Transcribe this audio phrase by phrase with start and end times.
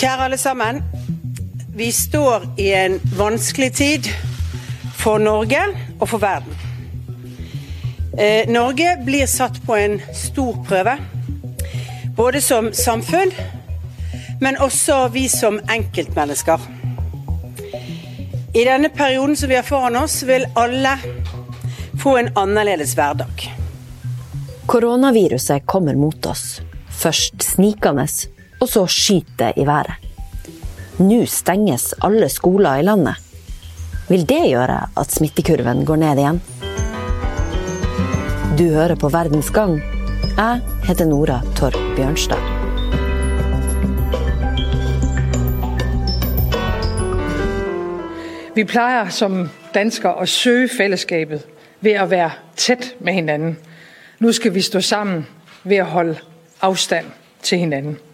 [0.00, 0.78] Kjære alle sammen.
[1.76, 4.06] Vi står i en vanskelig tid
[4.96, 5.60] for Norge
[6.00, 6.54] og for verden.
[8.16, 10.96] Eh, Norge blir satt på en stor prøve.
[12.16, 13.34] Både som samfunn,
[14.40, 16.64] men også vi som enkeltmennesker.
[18.54, 20.96] I denne perioden som vi har foran oss, vil alle
[22.00, 23.52] få en annerledes hverdag.
[24.66, 26.62] Koronaviruset kommer mot oss.
[26.88, 28.08] Først snikende,
[28.60, 29.96] og så skyter det i været.
[31.00, 33.16] Nå stenges alle skoler i landet.
[34.08, 36.40] Vil det gjøre at smittekurven går ned igjen?
[38.58, 39.78] Du hører på Verdens gang.
[40.36, 42.42] Jeg heter Nora Torp Bjørnstad.
[48.54, 51.46] Vi pleier som danskere å søge fellesskapet
[51.80, 53.56] ved å være tett med hinanden.
[54.20, 55.24] Nå skal vi stå sammen
[55.62, 56.20] ved å holde
[56.60, 57.08] avstand
[57.46, 58.09] til hinanden.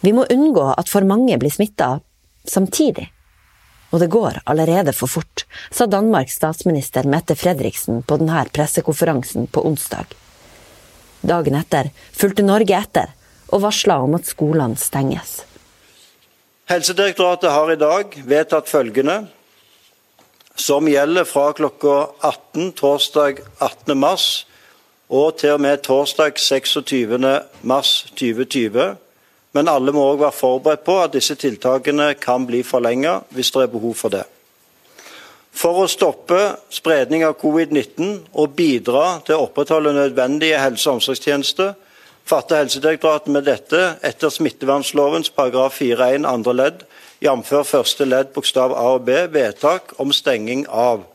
[0.00, 1.98] Vi må unngå at for mange blir smitta
[2.46, 3.08] samtidig.
[3.90, 9.64] Og det går allerede for fort, sa Danmarks statsminister Mette Fredriksen på denne pressekonferansen på
[9.66, 10.12] onsdag.
[11.20, 13.14] Dagen etter fulgte Norge etter
[13.48, 15.40] og varsla om at skolene stenges.
[16.68, 19.22] Helsedirektoratet har i dag vedtatt følgende,
[20.58, 23.96] som gjelder fra klokka 18 torsdag 18.
[23.96, 24.28] mars
[25.08, 27.16] og til og med torsdag 26.
[27.62, 28.98] mars 2020.
[29.56, 33.64] Men alle må òg være forberedt på at disse tiltakene kan bli forlenget hvis det
[33.64, 34.24] er behov for det.
[35.58, 36.38] For å stoppe
[36.70, 41.72] spredning av covid-19 og bidra til å opprettholde nødvendige helse- og omsorgstjenester,
[42.28, 46.84] fatter Helsedirektoratet med dette etter smittevernlovens paragraf 4-1 andre ledd,
[47.24, 47.52] jf.
[47.66, 51.06] første ledd bokstav A og B, vedtak om stenging av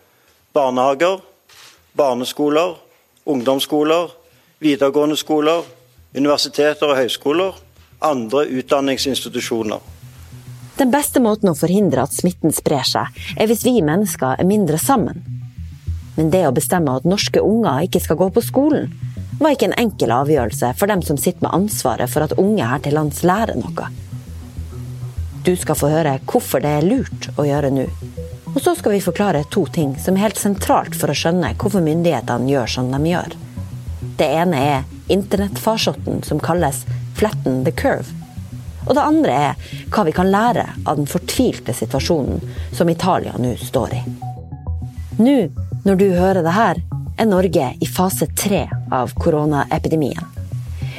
[0.58, 1.22] barnehager,
[1.96, 2.76] barneskoler,
[3.30, 4.10] ungdomsskoler,
[4.60, 5.62] videregående skoler,
[6.18, 7.54] universiteter og høyskoler,
[8.04, 9.80] andre utdanningsinstitusjoner.
[10.78, 14.80] Den beste måten å forhindre at smitten sprer seg, er hvis vi mennesker er mindre
[14.82, 15.22] sammen.
[16.18, 18.90] Men det å bestemme at norske unger ikke skal gå på skolen,
[19.40, 22.82] var ikke en enkel avgjørelse for dem som sitter med ansvaret for at unge her
[22.86, 23.90] til lands lærer noe.
[25.44, 27.88] Du skal få høre hvorfor det er lurt å gjøre nå.
[28.54, 31.84] Og så skal vi forklare to ting som er helt sentralt for å skjønne hvorfor
[31.84, 33.34] myndighetene gjør som de gjør.
[34.18, 36.84] Det ene er internettfarsotten som kalles
[37.16, 38.14] 'flatten the curve'.
[38.88, 42.42] Og det andre er hva vi kan lære av den fortvilte situasjonen
[42.76, 44.02] som Italia nå står i.
[45.24, 45.38] Nå,
[45.86, 46.82] når du hører det her,
[47.18, 50.26] er Norge i fase tre av koronaepidemien.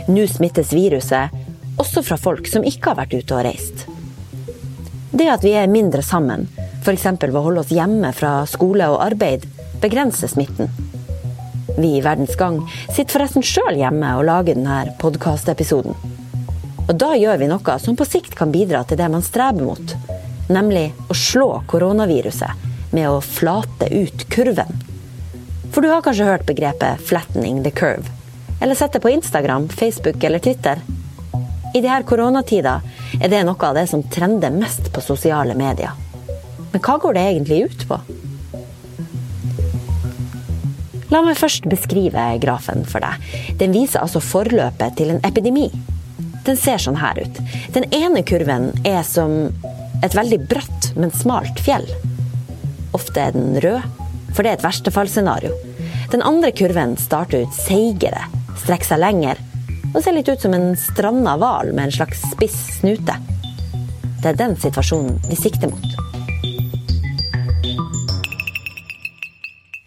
[0.08, 1.34] Nå smittes viruset
[1.80, 3.86] også fra folk som ikke har vært ute og reist.
[5.14, 6.46] Det at vi er mindre sammen,
[6.82, 7.06] f.eks.
[7.22, 9.46] ved å holde oss hjemme fra skole og arbeid,
[9.82, 10.70] begrenser smitten.
[11.76, 12.60] Vi i Verdens Gang
[12.94, 15.96] sitter forresten sjøl hjemme og lager denne podkastepisoden.
[16.84, 19.94] Og da gjør vi noe som på sikt kan bidra til det man streber mot,
[20.52, 24.70] nemlig å slå koronaviruset med å flate ut kurven.
[25.74, 28.10] For du har kanskje hørt begrepet 'flattening the curve',
[28.60, 30.78] eller sett det på Instagram, Facebook eller Twitter.
[31.74, 32.80] I de her koronatider
[33.20, 35.90] er det noe av det som trender mest på sosiale medier.
[36.72, 37.98] Men hva går det egentlig ut på?
[41.12, 43.20] La meg først beskrive grafen for deg.
[43.60, 45.68] Den viser altså forløpet til en epidemi.
[46.44, 47.40] Den ser sånn her ut.
[47.76, 49.50] Den ene kurven er som
[50.04, 51.86] et veldig bratt, men smalt fjell.
[52.96, 53.84] Ofte er den rød,
[54.34, 55.54] for det er et verstefallsscenario.
[56.12, 58.28] Den andre kurven starter ut seigere,
[58.60, 59.40] strekker seg lenger
[59.94, 63.14] og ser litt ut som en stranda hval med en slags spiss snute.
[64.20, 65.90] Det er den situasjonen vi sikter mot.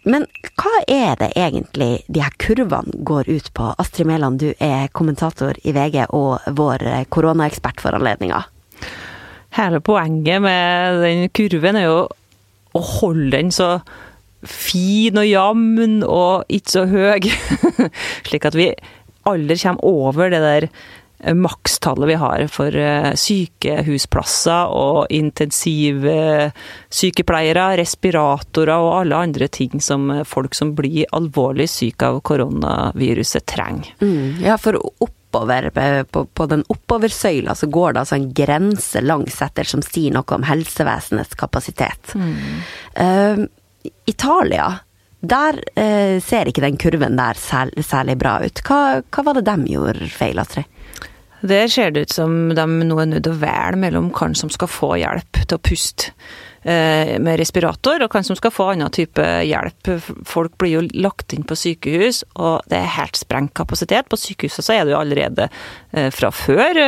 [0.08, 0.24] Men
[0.68, 3.70] hva er det egentlig de her kurvene går ut på?
[3.80, 6.84] Astrid Mæland, du er kommentator i VG og vår
[7.14, 8.42] koronaekspert for anledninga.
[9.56, 12.02] Hele poenget med den kurven er jo
[12.76, 13.78] å holde den så
[14.44, 17.30] fin og jevn og ikke så høy,
[18.28, 18.68] slik at vi
[19.28, 20.68] aldri kommer over det der
[21.18, 22.70] makstallet vi har for
[23.18, 32.20] sykehusplasser og intensivsykepleiere, respiratorer og alle andre ting som folk som blir alvorlig syke av
[32.26, 33.94] koronaviruset, trenger.
[34.00, 35.70] Mm, ja, for oppover,
[36.10, 40.34] på, på den oppoversøyla så går det altså en grense langs etter som sier noe
[40.34, 42.14] om helsevesenets kapasitet.
[42.14, 42.34] Mm.
[42.94, 43.38] Uh,
[44.08, 44.78] Italia
[45.20, 48.62] der eh, ser ikke den kurven der særlig, særlig bra ut.
[48.66, 50.68] Hva, hva, var det de gjorde feil, Astrid?
[51.38, 54.70] Der ser det ut som de nå er nødt å velge mellom hvem som skal
[54.70, 56.14] få hjelp til å puste.
[56.68, 59.88] med respirator, og hvem som skal få annen type hjelp.
[60.26, 64.10] Folk blir jo lagt inn på sykehus, og det er helt sprengt kapasitet.
[64.10, 65.46] På sykehuset så er det jo allerede
[66.12, 66.82] fra før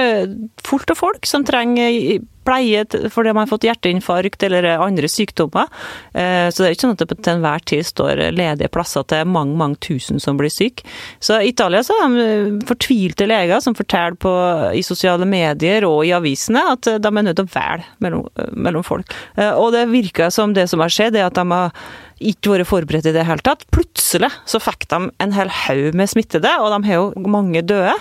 [0.66, 2.18] fullt av folk som trenger
[2.50, 5.70] pleie fordi man har fått hjerteinfarkt eller andre sykdommer.
[6.12, 9.30] Eh, så det er ikke sånn at det til enhver tid står ledige plasser til
[9.30, 10.86] mange mange tusen som blir syke.
[11.22, 14.34] Så i Italia så er de fortvilte leger som forteller på,
[14.76, 18.86] i sosiale medier og i avisene at de er nødt til å velge mellom, mellom
[18.86, 19.16] folk.
[19.36, 21.74] Eh, og det virker som det som har skjedd, er at de har
[22.20, 23.64] ikke vært forberedt i det hele tatt.
[23.72, 27.96] Plutselig så fikk de en hel haug med smittede, og de har jo mange døde.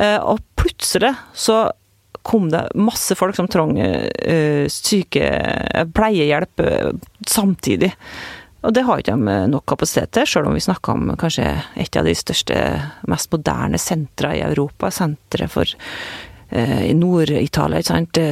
[0.00, 1.66] Eh, og plutselig så
[2.22, 5.30] kom det masse folk som trong uh, syke
[5.96, 6.90] pleiehjelp uh,
[7.26, 7.94] samtidig.
[8.60, 11.46] Og det har ikke de nok kapasitet til, selv om vi snakker om kanskje
[11.80, 12.56] et av de største,
[13.08, 14.90] mest moderne sentra i Europa.
[14.92, 17.82] Senteret for Eh, i Nord-Italia.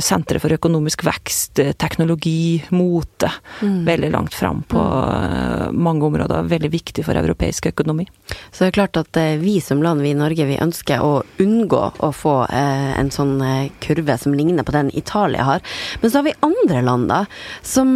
[0.00, 3.30] Senteret for økonomisk vekst, eh, teknologi, mote.
[3.62, 3.84] Mm.
[3.86, 5.76] Veldig langt fram på mm.
[5.78, 6.42] mange områder.
[6.42, 8.08] Veldig viktig for europeisk økonomi.
[8.50, 11.82] Så det er klart at vi som land, vi i Norge, vi ønsker å unngå
[11.98, 13.38] å få en sånn
[13.82, 15.62] kurve som ligner på den Italia har.
[16.00, 17.20] Men så har vi andre land da,
[17.62, 17.94] som,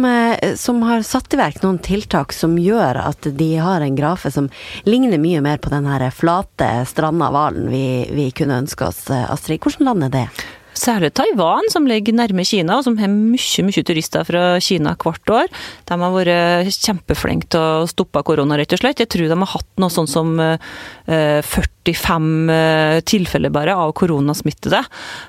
[0.59, 4.49] som har satt i verk noen tiltak som gjør at de har en grafe som
[4.87, 9.61] ligner mye mer på den her flate, stranda hvalen vi, vi kunne ønske oss, Astrid.
[9.63, 10.27] Hvordan land er det?
[10.73, 15.31] Særlig Taiwan, som ligger nærme Kina, og som har mye mye turister fra Kina hvert
[15.31, 15.51] år.
[15.85, 19.03] De har vært kjempeflinke til å stoppe korona, rett og slett.
[19.03, 20.33] Jeg tror de har hatt noe sånn som
[21.05, 24.81] 45 eh, eh, tilfeller bare av koronasmittede.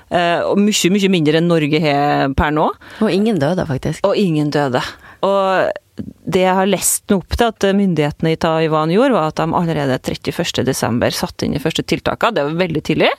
[0.09, 2.71] Eh, og mye, mye mindre enn Norge har per nå.
[3.05, 4.01] Og ingen døde, faktisk.
[4.07, 4.81] Og ingen døde.
[5.25, 9.39] Og det jeg har lest meg opp til at myndighetene i Taiwan gjorde, var at
[9.39, 11.03] de allerede 31.12.
[11.15, 12.35] satte inn de første tiltakene.
[12.35, 13.11] Det var veldig tidlig.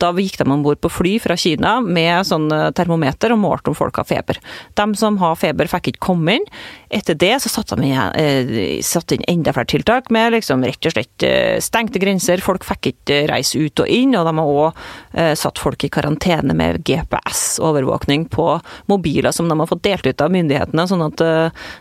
[0.00, 3.76] Da gikk de om bord på fly fra Kina med sånn termometer og målte om
[3.76, 4.40] folk har feber.
[4.78, 6.48] De som har feber, fikk ikke komme inn.
[6.94, 10.94] Etter det så satte de eh, satt inn enda flere tiltak med liksom rett og
[10.94, 12.42] slett eh, stengte grenser.
[12.44, 14.82] Folk fikk ikke reise ut og inn, og de har òg
[15.18, 18.48] eh, satt folk i karantene med GPS-overvåkning på
[18.90, 21.32] mobiler som de har fått delt ut av myndighetene, sånn at det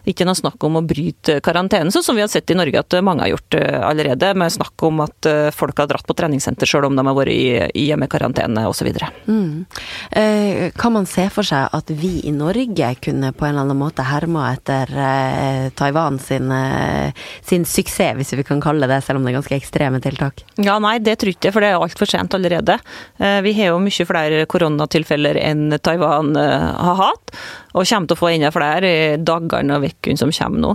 [0.10, 2.81] ikke er noe snakk om å bryte karantenen, sånn som vi har sett i Norge
[2.81, 6.89] at mange har gjort allerede, med snakk om at folk har dratt på treningssenter selv
[6.89, 7.45] om de har vært i,
[7.80, 8.89] i hjemmekarantene osv.
[9.27, 9.65] Mm.
[10.12, 13.80] Eh, kan man se for seg at vi i Norge kunne på en eller annen
[13.80, 19.19] måte herma etter Eh, Taiwan sin, eh, sin, suksess, hvis vi kan kalle det selv
[19.19, 20.44] om det er ganske ekstreme tiltak?
[20.56, 22.77] Ja, nei, det tror jeg ikke, for det er altfor sent allerede.
[23.19, 27.36] Eh, vi har jo mye flere koronatilfeller enn Taiwan har hatt,
[27.74, 30.74] og kommer til å få enda flere dagene og ukene som kommer nå.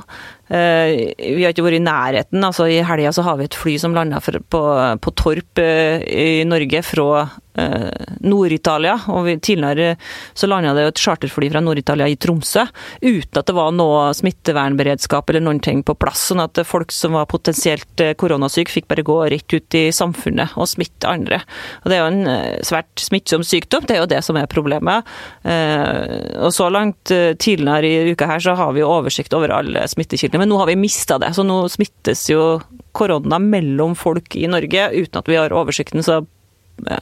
[0.48, 2.44] Eh, vi har ikke vært i nærheten.
[2.44, 4.62] altså I helga så har vi et fly som landa på,
[4.96, 7.26] på, Torp eh, i Norge fra
[7.58, 8.96] eh, Nord-Italia.
[9.12, 9.96] og Tidligere
[10.32, 12.64] så landa det et charterfly fra Nord-Italia i Tromsø
[13.02, 16.30] uten at det var noe smittevernberedskap eller noen ting på plass.
[16.30, 20.70] Sånn at folk som var potensielt koronasyke fikk bare gå rett ut i samfunnet og
[20.70, 21.42] smitte andre.
[21.84, 25.06] Og Det er jo en svært smittsom sykdom, det er jo det som er problemet.
[25.44, 29.84] Og Så langt tidligere i uka her så har vi oversikt over alle
[30.38, 31.32] men nå har vi mista det.
[31.36, 32.58] Så nå smittes jo
[32.96, 36.04] korona mellom folk i Norge uten at vi har oversikten.
[36.06, 36.22] Så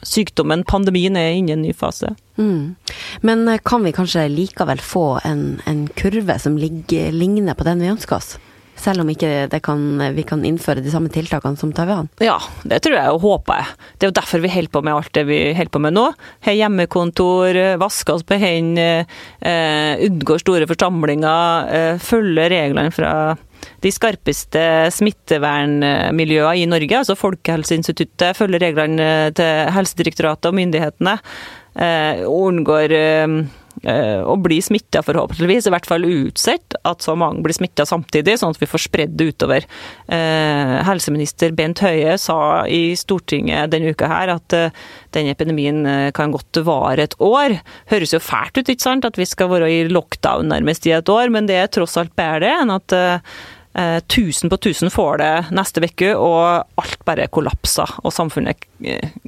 [0.03, 2.13] sykdommen, pandemien, er inne i en ny fase.
[2.37, 2.75] Mm.
[3.21, 7.83] Men eh, kan vi kanskje likevel få en, en kurve som ligger, ligner på den
[7.83, 8.35] vi ønsker oss?
[8.77, 9.81] Selv om ikke kan,
[10.13, 12.09] vi kan innføre de samme tiltakene som Taiwan?
[12.23, 12.37] Ja,
[12.67, 13.73] det tror jeg og håper jeg.
[13.97, 16.05] Det er jo derfor vi holder på med alt det vi holder på med nå.
[16.45, 19.07] Har hjemmekontor, vasker oss på hendene,
[19.41, 23.11] eh, unngår store forsamlinger, eh, følger reglene fra
[23.81, 31.17] de skarpeste smittevernmiljøene i Norge, altså Folkehelseinstituttet, følger reglene til Helsedirektoratet og myndighetene.
[31.77, 35.67] Eh, unngår eh, Eh, å bli smitta, forhåpentligvis.
[35.67, 39.17] I hvert fall utsett at så mange blir smitta samtidig, sånn at vi får spredd
[39.19, 39.67] det utover.
[40.07, 46.31] Eh, helseminister Bent Høie sa i Stortinget denne uka her at denne den epidemien kan
[46.33, 47.57] godt vare et år.
[47.91, 51.09] Høres jo fælt ut, ikke sant, at vi skal være i lockdown nærmest i et
[51.09, 52.95] år, men det er tross alt bedre enn at
[54.09, 58.65] tusen på tusen får det neste uke, og alt bare kollapser og samfunnet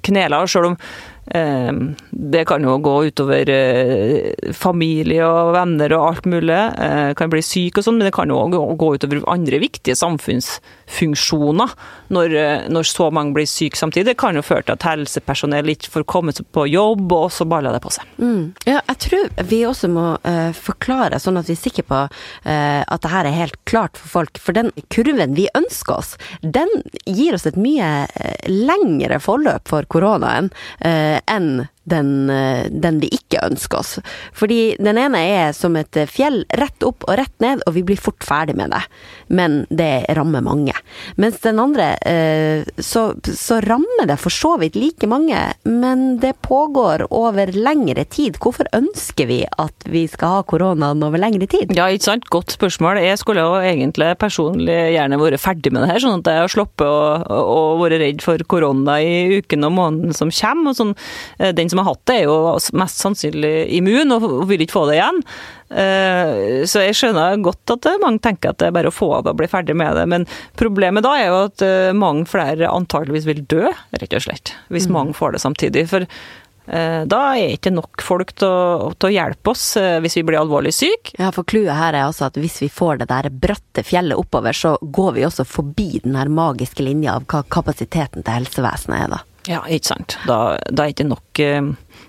[0.06, 0.40] kneler.
[0.42, 0.78] Og selv om
[1.19, 6.58] Eh, det kan jo gå utover eh, familie og venner og alt mulig.
[6.58, 11.76] Eh, kan bli syk og sånn, men det kan jo gå utover andre viktige samfunnsfunksjoner
[12.16, 12.36] når,
[12.74, 14.10] når så mange blir syke samtidig.
[14.10, 17.78] Det kan jo føre til at helsepersonell ikke får komme på jobb, og så baller
[17.78, 18.10] det på seg.
[18.18, 18.44] Mm.
[18.66, 22.82] Ja, jeg tror vi også må uh, forklare, sånn at vi er sikre på uh,
[22.82, 24.42] at det her er helt klart for folk.
[24.42, 26.72] For den kurven vi ønsker oss, den
[27.06, 28.08] gir oss et mye
[28.50, 30.50] lengre forløp for koronaen.
[30.82, 33.98] Uh, enn den, eh, den, vi ikke ønsker oss.
[34.36, 38.00] Fordi den ene er som et fjell, rett opp og rett ned, og vi blir
[38.00, 38.84] fort ferdig med det.
[39.28, 40.76] Men det rammer mange.
[41.20, 46.36] Mens den andre, eh, så, så rammer det for så vidt like mange, men det
[46.46, 48.40] pågår over lengre tid.
[48.42, 51.74] Hvorfor ønsker vi at vi skal ha koronaen over lengre tid?
[51.78, 52.30] Ja, ikke sant.
[52.34, 53.02] Godt spørsmål.
[53.04, 56.54] Jeg skulle jo egentlig personlig gjerne vært ferdig med det her, sånn at jeg har
[56.54, 60.74] sluppet å, være redd for korona i uken og måneden som kommer.
[60.74, 60.96] Og sånn,
[61.40, 64.86] eh, den som har hatt det, er jo mest sannsynlig immun og vil ikke få
[64.90, 65.24] det igjen.
[65.70, 69.36] Eh, så jeg skjønner godt at mange tenker at det er bare å få det
[69.36, 70.26] og bli ferdig med det, men
[70.58, 73.70] problemet da er jo at eh, mange flere antageligvis vil dø,
[74.02, 74.56] rett og slett.
[74.74, 74.96] Hvis mm.
[74.98, 75.86] mange får det samtidig.
[75.92, 80.26] For eh, da er ikke nok folk til å, til å hjelpe oss hvis vi
[80.26, 81.14] blir alvorlig syke.
[81.22, 84.58] Ja, for clouet her er altså at hvis vi får det der bratte fjellet oppover,
[84.58, 89.20] så går vi også forbi den her magiske linja av hva kapasiteten til helsevesenet er,
[89.20, 89.26] da.
[89.50, 90.18] Ja, ikke sant.
[90.30, 91.44] Da, da er det ikke nok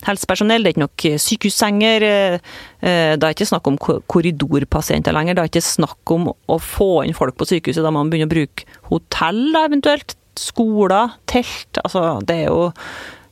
[0.06, 2.06] helsepersonell, det er ikke nok eh, sykehussenger.
[2.06, 2.35] Eh,
[2.80, 5.37] eh, det er ikke snakk om korridorpasienter lenger.
[5.37, 7.85] Det er ikke snakk om å få inn folk på sykehuset.
[7.85, 10.16] Da må man begynne å bruke hotell, eventuelt.
[10.40, 11.80] Skoler, telt.
[11.82, 12.70] Altså, det er jo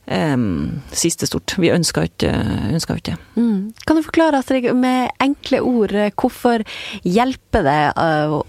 [0.09, 1.53] Um, siste stort.
[1.61, 2.31] Vi ønsker ikke
[3.05, 3.15] det.
[3.37, 3.75] Mm.
[3.85, 6.63] Kan du forklare Astrid, med enkle ord hvorfor
[7.05, 8.39] hjelper det uh,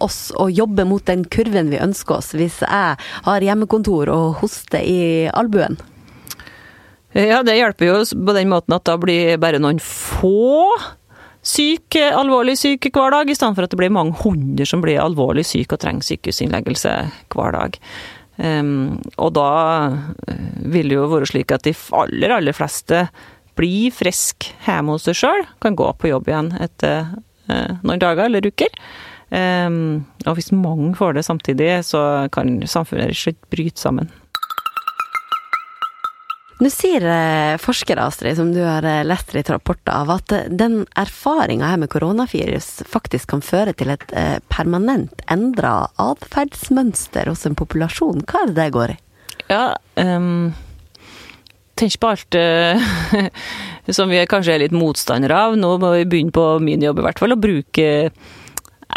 [0.00, 2.96] oss å jobbe mot den kurven vi ønsker oss, hvis jeg
[3.26, 5.76] har hjemmekontor og hoster i albuen?
[7.12, 10.78] Ja, det hjelper jo på den måten at da blir bare noen få
[11.42, 15.02] syke, alvorlig syke hver dag, i stedet for at det blir mange hundre som blir
[15.02, 16.94] alvorlig syke og trenger sykehusinnleggelse
[17.34, 17.76] hver dag.
[18.40, 19.48] Um, og da
[20.30, 23.04] eh, vil det jo være slik at de aller, aller fleste
[23.58, 27.10] blir friske hjemme hos seg sjøl, kan gå på jobb igjen etter
[27.50, 28.72] uh, noen dager eller uker.
[29.30, 34.08] Um, og hvis mange får det samtidig, så kan samfunnet slett bryte sammen.
[36.60, 40.48] Nå sier eh, forskere, Astrid, som du har eh, lest litt rapporter av, at eh,
[40.52, 44.12] den erfaringa her med koronavirus faktisk kan føre til et
[44.52, 48.26] permanent endra atferdsmønster hos en populasjon.
[48.28, 48.98] Hva er det det går i?
[49.48, 49.64] Ja,
[49.96, 50.52] um,
[51.80, 52.92] tenk på alt uh,
[53.96, 55.56] som vi kanskje er litt motstandere av.
[55.58, 57.88] Nå må vi begynne på min jobb i hvert fall, å bruke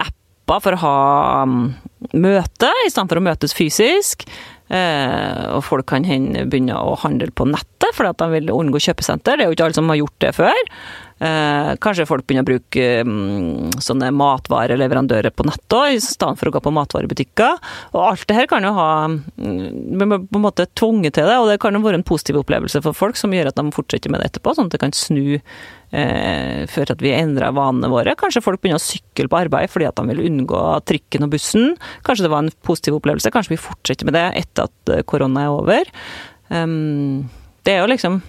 [0.03, 0.98] apper for å ha
[1.48, 1.72] um,
[2.12, 4.27] møte, i stedet for å møtes fysisk.
[4.74, 9.38] Eh, og folk kan begynne å handle på nettet fordi at de vil unngå kjøpesenter.
[9.38, 10.62] Det er jo ikke alle som har gjort det før.
[11.20, 16.50] Eh, kanskje folk begynner å bruke mm, sånne matvareleverandører på nettet òg, i stedet for
[16.50, 17.60] å gå på matvarebutikker.
[17.93, 21.51] Og alt det her kan jo ha mm, på en måte tvunget til det, og
[21.51, 24.24] det kan jo være en positiv opplevelse for folk som gjør at de fortsetter med
[24.24, 25.38] det etterpå, sånn at det kan snu
[25.93, 28.17] eh, før at vi endrer vanene våre.
[28.20, 31.74] Kanskje folk begynner å sykle på arbeid fordi at de vil unngå trikken og bussen.
[32.08, 33.32] Kanskje det var en positiv opplevelse.
[33.34, 35.96] Kanskje vi fortsetter med det etter at eh, korona er over.
[36.53, 37.29] Um,
[37.63, 38.20] det er jo liksom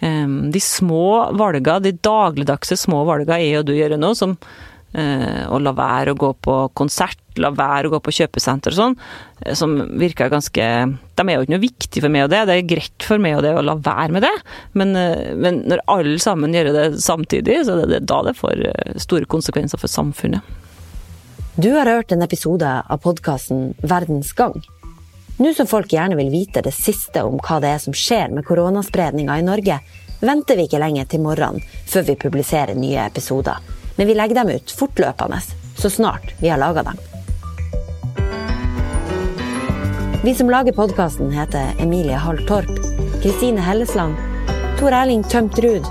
[0.00, 4.34] de små valgene, de dagligdagse små valgene jeg og du gjør nå, som
[4.96, 8.78] eh, å la være å gå på konsert, la være å gå på kjøpesenter og
[8.80, 8.98] sånn,
[9.42, 10.66] eh, som virker ganske
[11.16, 13.38] De er jo ikke noe viktig for meg og det, det er greit for meg
[13.38, 14.34] og det å la være med det,
[14.74, 18.62] men, eh, men når alle sammen gjør det samtidig, så er det da det får
[19.02, 20.54] store konsekvenser for samfunnet.
[21.56, 24.58] Du har hørt en episode av podkasten Verdens gang.
[25.36, 28.46] Nå som folk gjerne vil vite det siste om hva det er som skjer med
[28.48, 29.80] koronaspredninga i Norge,
[30.24, 33.60] venter vi ikke lenge til morgenen før vi publiserer nye episoder.
[33.98, 35.40] Men vi legger dem ut fortløpende,
[35.76, 36.96] så snart vi har laga dem.
[40.24, 42.72] Vi som lager podkasten, heter Emilie Hall Torp,
[43.20, 44.16] Kristine Hellesland,
[44.80, 45.84] Tor Erling Tømt Ruud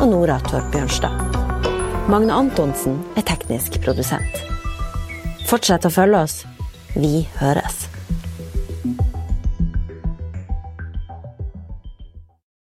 [0.00, 1.16] og Nora Torp Bjørnstad.
[2.12, 4.36] Magne Antonsen er teknisk produsent.
[5.48, 6.38] Fortsett å følge oss.
[6.92, 7.81] Vi høres.